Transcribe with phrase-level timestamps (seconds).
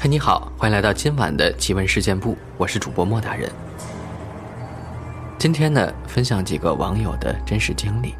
[0.00, 3.50] 嗨，你好，欢迎来到今晚的奇闻事件部，我是主播莫大人。
[5.36, 8.14] 今天呢，分享几个网友的真实经历。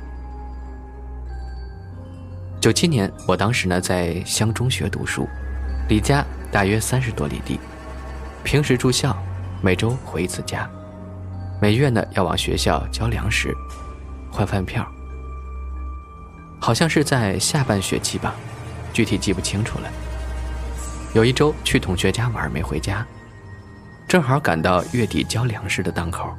[2.60, 5.28] 九七年，我当时呢在乡中学读书，
[5.88, 7.60] 离家大约三十多里地，
[8.42, 9.17] 平时住校，
[9.63, 10.69] 每周回一次家，
[11.63, 13.54] 每月呢要往学校交粮食，
[14.33, 14.85] 换饭票。
[16.60, 18.34] 好像是在下半学期吧，
[18.92, 19.88] 具体记不清楚了。
[21.18, 23.04] 有一周去同学家玩没回家，
[24.06, 26.32] 正好赶到月底交粮食的档口。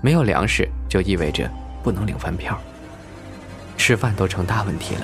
[0.00, 1.46] 没有粮食就意味着
[1.82, 2.58] 不能领饭票，
[3.76, 5.02] 吃饭都成大问题了。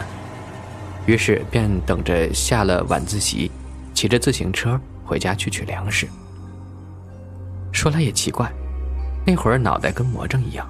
[1.05, 3.51] 于是便等着下了晚自习，
[3.93, 6.09] 骑着自行车回家去取粮食。
[7.71, 8.51] 说来也奇怪，
[9.27, 10.67] 那会儿脑袋跟魔怔一样，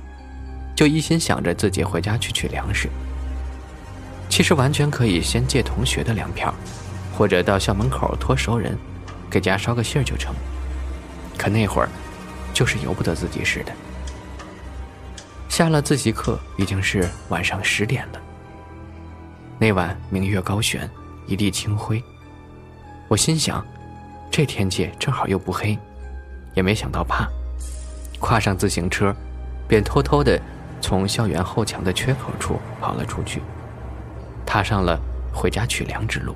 [0.75, 2.89] 就一心想着自己回家去取粮食。
[4.29, 6.53] 其实完全可以先借同学的粮票。
[7.17, 8.77] 或者到校门口托熟人，
[9.31, 10.35] 给家捎个信儿就成。
[11.39, 11.89] 可那会儿，
[12.53, 13.73] 就是由不得自己似的。
[15.49, 18.21] 下了自习课，已经是晚上十点了。
[19.59, 20.91] 那晚明月高悬，
[21.27, 22.03] 一地清辉。
[23.07, 23.65] 我心想，
[24.31, 25.79] 这天气正好又不黑，
[26.55, 27.29] 也没想到怕，
[28.19, 29.15] 跨上自行车，
[29.69, 30.41] 便偷偷的
[30.81, 33.41] 从校园后墙的缺口处跑了出去，
[34.45, 34.99] 踏上了
[35.33, 36.35] 回家取粮之路。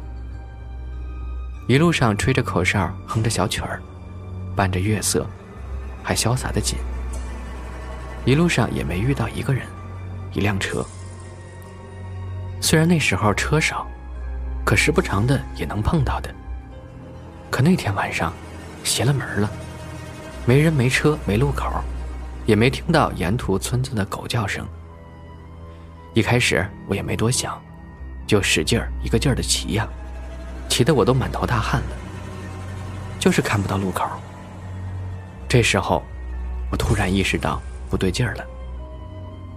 [1.68, 3.78] 一路上吹着口哨，哼着小曲儿，
[4.56, 5.26] 伴着月色，
[6.02, 6.78] 还潇洒的紧。
[8.24, 9.66] 一路上也没遇到一个人，
[10.32, 10.82] 一辆车。
[12.58, 13.86] 虽然那时候车少，
[14.64, 16.34] 可时不常的也能碰到的。
[17.50, 18.32] 可那天晚上，
[18.82, 19.50] 邪了门了，
[20.46, 21.70] 没人没车没路口，
[22.46, 24.66] 也没听到沿途村子的狗叫声。
[26.14, 27.62] 一开始我也没多想，
[28.26, 29.86] 就使劲儿一个劲儿的骑呀。
[30.78, 31.96] 骑得我都满头大汗了，
[33.18, 34.04] 就是看不到路口。
[35.48, 36.04] 这时候，
[36.70, 38.46] 我突然意识到不对劲儿了，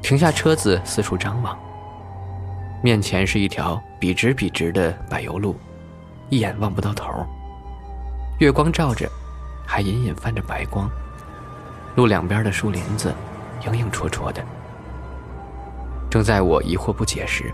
[0.01, 1.55] 停下车子，四处张望。
[2.81, 5.55] 面前是一条笔直笔直的柏油路，
[6.29, 7.23] 一眼望不到头。
[8.39, 9.07] 月光照着，
[9.63, 10.89] 还隐隐泛着白光。
[11.93, 13.13] 路两边的树林子，
[13.67, 14.43] 影影绰绰的。
[16.09, 17.53] 正在我疑惑不解时，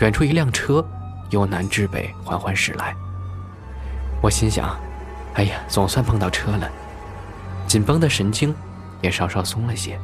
[0.00, 0.82] 远处一辆车。
[1.30, 2.94] 由南至北缓缓驶来，
[4.22, 4.78] 我心想
[5.34, 6.70] ：“哎呀，总算碰到车了。”
[7.68, 8.54] 紧绷的神经
[9.02, 9.98] 也稍稍松了些。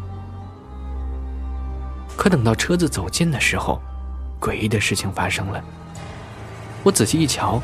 [2.17, 3.81] 可等到车子走近的时候，
[4.41, 5.63] 诡异的事情发生了。
[6.83, 7.61] 我仔细一瞧，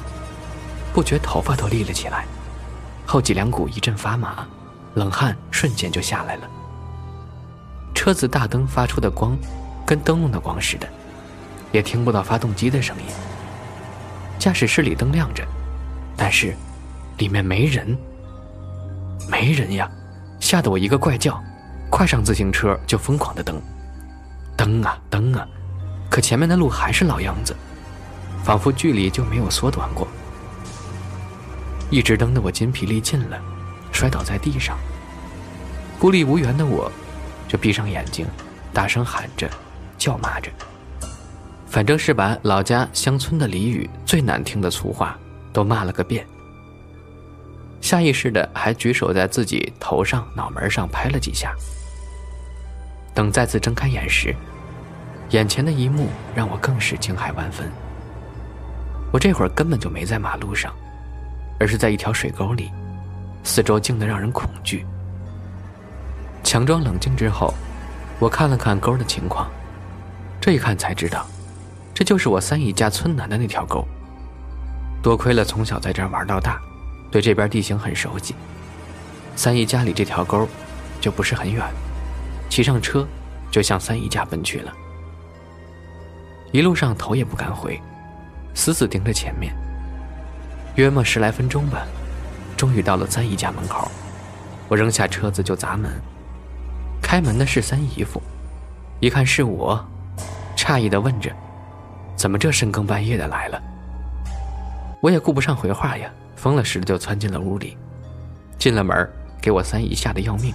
[0.95, 2.25] 不觉头发都立了起来，
[3.07, 4.47] 后脊梁骨一阵发麻，
[4.95, 6.49] 冷汗瞬间就下来了。
[7.95, 9.37] 车子大灯发出的光，
[9.87, 10.89] 跟灯笼的光似的，
[11.71, 13.05] 也听不到发动机的声音。
[14.41, 15.47] 驾驶室里灯亮着，
[16.17, 16.57] 但是
[17.19, 17.95] 里面没人，
[19.31, 19.89] 没人呀！
[20.41, 21.39] 吓得我一个怪叫，
[21.91, 23.61] 跨上自行车就疯狂的蹬，
[24.57, 25.47] 蹬啊蹬啊，
[26.09, 27.55] 可前面的路还是老样子，
[28.43, 30.09] 仿佛距离就没有缩短过。
[31.91, 33.39] 一直蹬得我筋疲力尽了，
[33.93, 34.79] 摔倒在地上。
[35.99, 36.91] 孤立无援的我，
[37.47, 38.27] 就闭上眼睛，
[38.73, 39.47] 大声喊着，
[39.99, 40.51] 叫骂着。
[41.71, 45.17] 反正是把老家乡村的俚语最难听的粗话
[45.53, 46.27] 都骂了个遍，
[47.81, 51.55] 下意识的还举手在自己头上脑门上拍了几下。
[53.15, 54.35] 等再次睁开眼时，
[55.31, 57.71] 眼前的一幕让我更是惊骇万分。
[59.13, 60.75] 我这会儿根本就没在马路上，
[61.61, 62.69] 而是在一条水沟里，
[63.45, 64.85] 四周静得让人恐惧。
[66.43, 67.55] 强装冷静之后，
[68.19, 69.49] 我看了看沟的情况，
[70.41, 71.25] 这一看才知道。
[71.95, 73.87] 这就是我三姨家村南的那条沟。
[75.03, 76.61] 多亏了从小在这儿玩到大，
[77.11, 78.35] 对这边地形很熟悉。
[79.35, 80.47] 三姨家里这条沟，
[81.01, 81.65] 就不是很远，
[82.51, 83.07] 骑上车
[83.51, 84.73] 就向三姨家奔去了。
[86.53, 87.81] 一路上头也不敢回，
[88.55, 89.55] 死死盯着前面。
[90.77, 91.87] 约莫十来分钟吧，
[92.57, 93.91] 终于到了三姨家门口。
[94.69, 95.91] 我扔下车子就砸门。
[97.01, 98.21] 开门的是三姨夫，
[99.01, 99.83] 一看是我，
[100.57, 101.35] 诧异的问着。
[102.21, 103.59] 怎么这深更半夜的来了？
[105.01, 107.79] 我也顾不上回话呀，疯了似的就窜进了屋里。
[108.59, 110.53] 进了门，给我三姨吓得要命。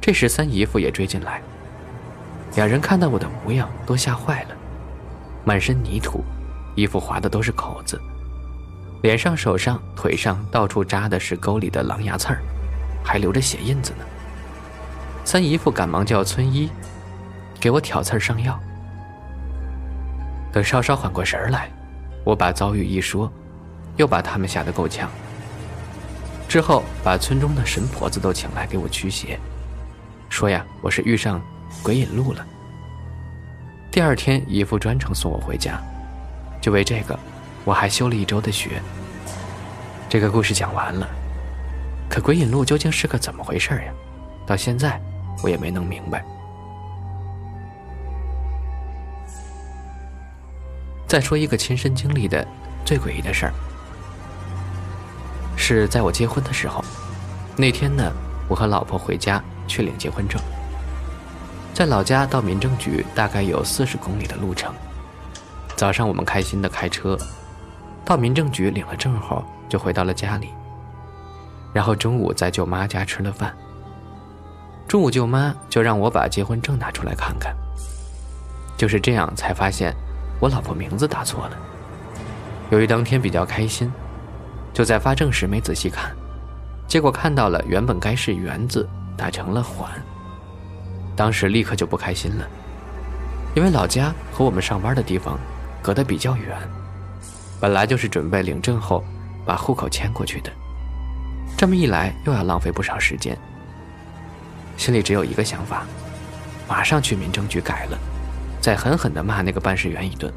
[0.00, 1.42] 这时三姨夫也追进来，
[2.54, 4.56] 两人看到我的模样都吓坏了，
[5.44, 6.24] 满身泥土，
[6.74, 8.00] 衣服划的都是口子，
[9.02, 12.40] 脸上、手上、腿上到处扎的是沟里的狼牙刺儿，
[13.04, 14.04] 还留着血印子呢。
[15.26, 16.70] 三姨夫赶忙叫村医，
[17.60, 18.58] 给我挑刺儿上药。
[20.52, 21.70] 等稍稍缓过神来，
[22.24, 23.30] 我把遭遇一说，
[23.96, 25.08] 又把他们吓得够呛。
[26.48, 29.38] 之后把村中的神婆子都请来给我驱邪，
[30.30, 31.40] 说呀我是遇上
[31.82, 32.46] 鬼引路了。
[33.90, 35.80] 第二天姨父专程送我回家，
[36.60, 37.18] 就为这个，
[37.64, 38.80] 我还休了一周的学。
[40.08, 41.06] 这个故事讲完了，
[42.08, 43.92] 可鬼引路究竟是个怎么回事呀？
[44.46, 44.98] 到现在
[45.42, 46.24] 我也没弄明白。
[51.08, 52.46] 再说一个亲身经历的
[52.84, 53.52] 最诡异的事儿。
[55.56, 56.84] 是在我结婚的时候，
[57.56, 58.12] 那天呢，
[58.46, 60.40] 我和老婆回家去领结婚证。
[61.72, 64.72] 在老家到民政局大概有四十公里的路程。
[65.76, 67.16] 早上我们开心的开车，
[68.04, 70.50] 到民政局领了证后就回到了家里。
[71.72, 73.56] 然后中午在舅妈家吃了饭。
[74.86, 77.54] 中午舅妈就让我把结婚证拿出来看看。
[78.76, 79.94] 就是这样才发现，
[80.40, 81.58] 我老婆名字打错了。
[82.70, 83.90] 由于当天比较开心。
[84.74, 86.14] 就在发证时没仔细看，
[86.86, 89.90] 结果看到了原本该是“圆”字打成了“缓”，
[91.16, 92.46] 当时立刻就不开心了，
[93.56, 95.36] 因为老家和我们上班的地方
[95.82, 96.56] 隔得比较远，
[97.58, 99.02] 本来就是准备领证后
[99.44, 100.52] 把户口迁过去的，
[101.56, 103.36] 这么一来又要浪费不少时间，
[104.76, 105.86] 心里只有一个想法，
[106.68, 107.98] 马上去民政局改了，
[108.60, 110.32] 再狠狠地骂那个办事员一顿，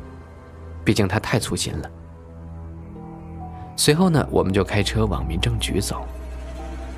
[0.83, 1.89] 毕竟他太粗心了。
[3.75, 6.05] 随后呢，我们就开车往民政局走。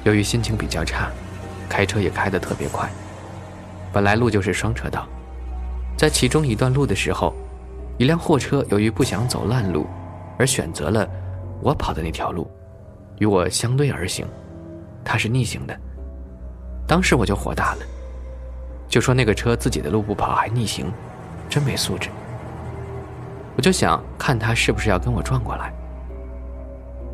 [0.04, 1.10] 由于心情比较差，
[1.70, 2.90] 开车也开得特别快。
[3.94, 5.08] 本来路就是双车道，
[5.96, 7.34] 在其中一段路的时候，
[7.98, 9.88] 一辆货车由于不想走烂路，
[10.38, 11.08] 而选择了
[11.62, 12.52] 我跑的那条路，
[13.20, 14.28] 与我相对而行。
[15.06, 15.80] 它是逆行的。
[16.86, 17.86] 当时我就火大了，
[18.90, 20.92] 就说那个车自己的路不跑还逆行，
[21.50, 22.10] 真没素质。
[23.56, 25.72] 我就想看他是不是要跟我撞过来。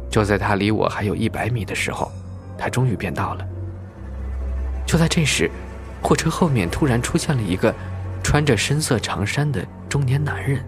[0.10, 2.12] 就在他离我还有一百米的时候，
[2.58, 3.46] 他终于变道了。
[4.86, 5.52] 就在这时，
[6.02, 7.74] 货车后面突然出现了一个
[8.24, 10.64] 穿着深色长衫的中年男人。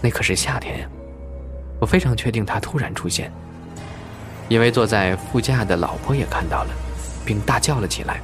[0.00, 0.88] 那可是夏天呀，
[1.78, 3.30] 我非常确定他突然出现，
[4.48, 6.70] 因为坐在副驾的老婆也看到了，
[7.26, 8.20] 并大叫了起来。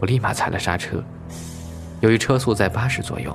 [0.00, 1.04] 我立马踩了刹车，
[2.04, 3.34] 由于车速在八十左右，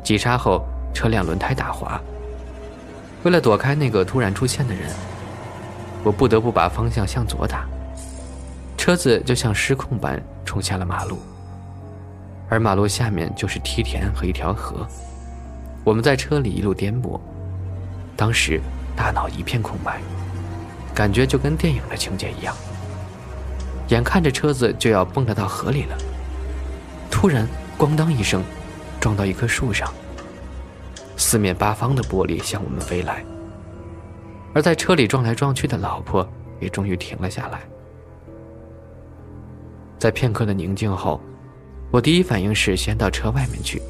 [0.00, 0.64] 急刹后
[0.94, 2.00] 车辆轮胎打滑。
[3.24, 4.88] 为了躲开那个突然出现的人，
[6.04, 7.66] 我不得不把方向向左打，
[8.76, 11.18] 车子就像失控般冲下了马路，
[12.48, 14.86] 而马路下面就是梯田和一条河。
[15.82, 17.18] 我们在车里一路颠簸，
[18.14, 18.60] 当时
[18.94, 20.00] 大脑一片空白，
[20.94, 22.54] 感觉就跟电影的情节一样。
[23.88, 25.98] 眼看着车子就要蹦跶到河里了，
[27.10, 28.42] 突然“咣当”一声，
[28.98, 29.92] 撞到一棵树上。
[31.16, 33.24] 四面八方的玻璃向我们飞来，
[34.54, 36.26] 而在车里撞来撞去的老婆
[36.60, 37.60] 也终于停了下来。
[39.98, 41.20] 在片刻的宁静后，
[41.90, 43.80] 我第一反应是先到车外面去，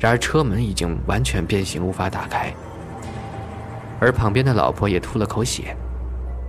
[0.00, 2.52] 然而车门已经完全变形，无法打开。
[4.00, 5.76] 而旁边的老婆也吐了口血，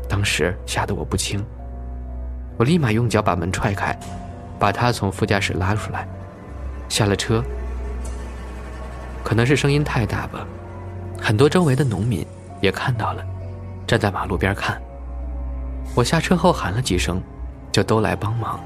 [0.09, 1.43] 当时吓得我不轻，
[2.57, 3.95] 我立马用脚把门踹开，
[4.57, 6.07] 把她从副驾驶拉出来，
[6.93, 7.43] 下了车。
[9.23, 10.45] 可能是声音太大吧，
[11.19, 12.23] 很多周围的农民
[12.61, 13.25] 也看到了，
[13.87, 14.79] 站在马路边看。
[15.95, 17.19] 我下车后喊了几声，
[17.71, 18.59] 就都来帮忙，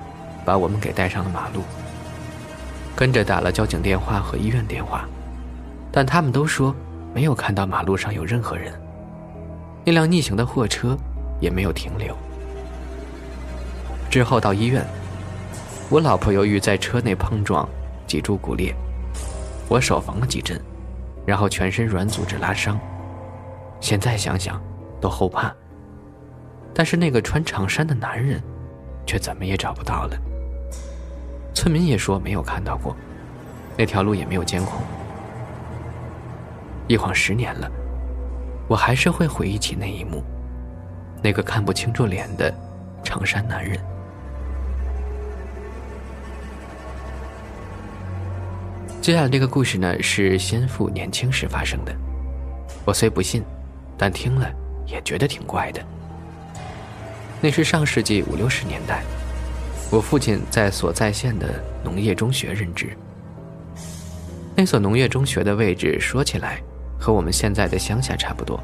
[0.43, 1.63] 把我们给带上了马路。
[2.97, 5.07] 跟着打了交警电话和医院电话，
[5.89, 6.75] 但他们都说
[7.13, 8.73] 没有看到马路上有任何人，
[9.85, 10.97] 那辆逆行的货车
[11.39, 12.13] 也没有停留。
[14.09, 14.85] 之后到医院，
[15.89, 17.69] 我老婆由于在车内碰撞，
[18.07, 18.73] 脊柱骨裂。
[19.69, 20.59] 我手缝了几针，
[21.25, 22.79] 然后全身软组织拉伤。
[23.81, 24.61] 现在想想，
[25.01, 25.53] 都后怕。
[26.73, 28.41] 但是那个穿长衫的男人，
[29.05, 30.17] 却怎么也找不到了。
[31.53, 32.95] 村民也说没有看到过，
[33.75, 34.81] 那条路也没有监控。
[36.87, 37.69] 一晃十年了，
[38.67, 40.23] 我还是会回忆起那一幕，
[41.21, 42.53] 那个看不清楚脸的
[43.03, 43.77] 长衫男人。
[49.07, 51.95] 接下来这个故事呢，是先父年轻时发生的。
[52.83, 53.41] 我虽不信，
[53.97, 54.51] 但听了
[54.85, 55.81] 也觉得挺怪的。
[57.39, 59.03] 那是上世纪五六十年代，
[59.89, 61.47] 我父亲在所在县的
[61.85, 62.89] 农业中学任职。
[64.57, 66.61] 那所农业中学的位置说起来
[66.99, 68.61] 和我们现在的乡下差不多，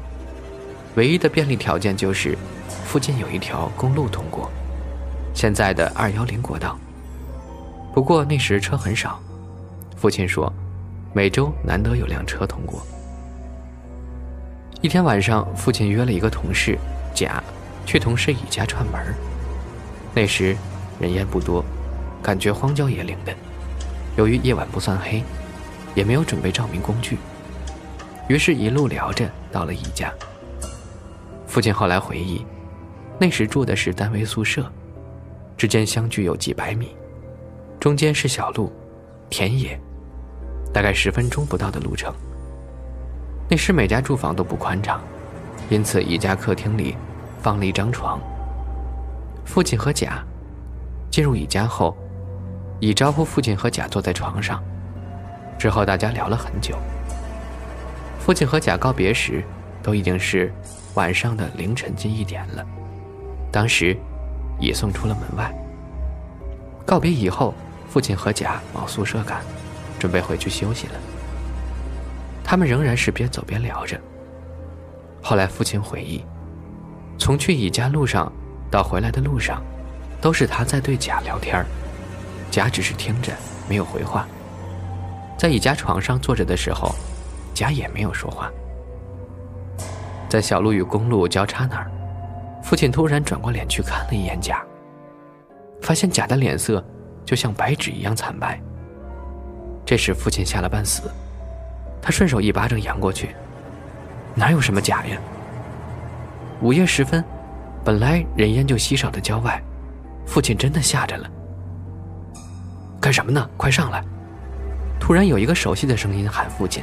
[0.96, 2.36] 唯一的便利条件就是
[2.84, 4.52] 附近有一条公路通过，
[5.32, 6.78] 现在的二幺零国道。
[7.94, 9.18] 不过那时车很少。
[10.04, 10.52] 父亲说
[11.16, 12.82] ：“每周难得有辆车通过。”
[14.82, 16.78] 一天晚上，父亲约了一个同事
[17.14, 17.42] 甲
[17.86, 19.02] 去同事乙家串门。
[20.14, 20.54] 那时
[21.00, 21.64] 人烟不多，
[22.22, 23.32] 感觉荒郊野岭的。
[24.18, 25.22] 由于夜晚不算黑，
[25.94, 27.16] 也没有准备照明工具，
[28.28, 30.12] 于是一路聊着到了乙家。
[31.46, 32.44] 父亲后来回忆，
[33.18, 34.70] 那时住的是单位宿舍，
[35.56, 36.94] 之间相距有几百米，
[37.80, 38.70] 中间是小路、
[39.30, 39.80] 田野，
[40.74, 42.12] 大概十分钟不到的路程。
[43.48, 45.00] 那时每家住房都不宽敞，
[45.70, 46.96] 因此一家客厅里
[47.40, 48.20] 放了一张床。
[49.44, 50.24] 父亲和甲
[51.10, 51.96] 进入乙家后，
[52.80, 54.60] 乙招呼父亲和甲坐在床上，
[55.56, 56.76] 之后大家聊了很久。
[58.18, 59.44] 父亲和甲告别时，
[59.82, 60.52] 都已经是
[60.94, 62.66] 晚上的凌晨近一点了。
[63.52, 63.96] 当时，
[64.58, 65.54] 乙送出了门外。
[66.86, 67.54] 告别以后，
[67.88, 69.42] 父亲和甲往宿舍赶，
[70.04, 70.92] 准备回去休息了。
[72.44, 73.98] 他们仍然是边走边聊着。
[75.22, 76.22] 后来，父亲回忆，
[77.18, 78.30] 从去乙家路上
[78.70, 79.62] 到回来的路上，
[80.20, 81.64] 都是他在对甲聊天
[82.50, 83.32] 甲只是听着，
[83.66, 84.28] 没有回话。
[85.38, 86.94] 在乙家床上坐着的时候，
[87.54, 88.52] 甲也没有说话。
[90.28, 91.90] 在小路与公路交叉那儿，
[92.62, 94.62] 父亲突然转过脸去看了一眼甲，
[95.80, 96.84] 发现甲的脸色
[97.24, 98.60] 就像白纸一样惨白。
[99.84, 101.10] 这时，父亲吓了半死。
[102.00, 103.34] 他顺手一巴掌扬过去，
[104.34, 105.18] 哪有什么假呀？
[106.60, 107.24] 午夜时分，
[107.84, 109.62] 本来人烟就稀少的郊外，
[110.26, 111.30] 父亲真的吓着了。
[113.00, 113.48] 干什么呢？
[113.56, 114.02] 快上来！
[114.98, 116.82] 突然有一个熟悉的声音喊父亲，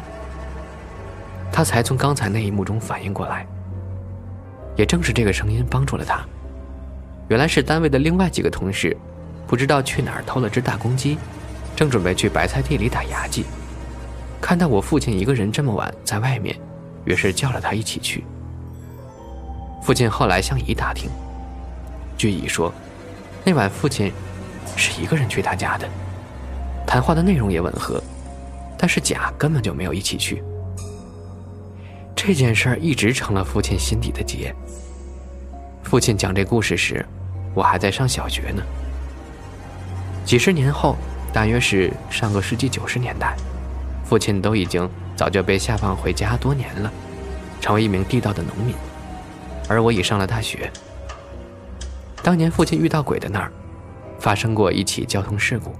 [1.51, 3.47] 他才从刚才那一幕中反应过来。
[4.75, 6.23] 也正是这个声音帮助了他，
[7.27, 8.95] 原来是单位的另外几个同事，
[9.47, 11.17] 不知道去哪儿偷了只大公鸡，
[11.81, 13.43] 正准备去白菜地里打牙祭。
[14.39, 16.55] 看到我父亲一个人这么晚在外面，
[17.05, 18.23] 于是叫了他一起去。
[19.81, 21.09] 父亲后来向乙打听，
[22.15, 22.71] 据乙说，
[23.43, 24.13] 那晚父亲
[24.75, 25.89] 是一个人去他家的，
[26.85, 27.99] 谈话的内容也吻合，
[28.77, 30.43] 但是甲根本就没有一起去。
[32.15, 34.53] 这件事儿一直成了父亲心底的结。
[35.81, 37.03] 父亲讲这故事时，
[37.55, 38.61] 我还在上小学呢。
[40.23, 40.95] 几十年后，
[41.33, 43.35] 大约是上个世纪九十年代。
[44.03, 46.91] 父亲都已经早就被下放回家多年了，
[47.61, 48.75] 成为一名地道的农民，
[49.69, 50.69] 而我已上了大学。
[52.21, 53.51] 当年父亲遇到鬼的那儿，
[54.19, 55.73] 发生过一起交通事故，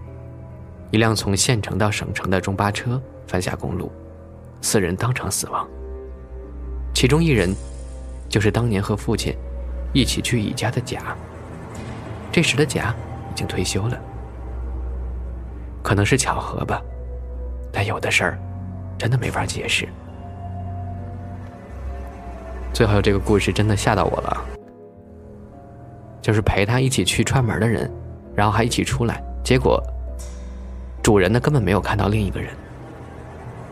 [0.91, 3.91] 一辆从县城到省城的中巴车翻下公路，
[4.61, 5.67] 四人当场死亡。
[6.93, 7.53] 其中一人，
[8.29, 9.35] 就是当年和父亲
[9.91, 11.15] 一起去乙家的甲。
[12.31, 12.95] 这时的甲
[13.33, 13.99] 已经退休了，
[15.83, 16.81] 可能是巧合吧。
[17.71, 18.39] 但有的事儿，
[18.97, 19.87] 真的没法解释。
[22.73, 24.45] 最后这个故事真的吓到我了，
[26.21, 27.91] 就是陪他一起去串门的人，
[28.33, 29.81] 然后还一起出来，结果
[31.03, 32.53] 主人呢根本没有看到另一个人，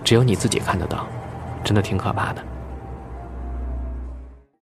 [0.03, 1.07] 只有你自己看得到，
[1.63, 2.43] 真的挺可怕的。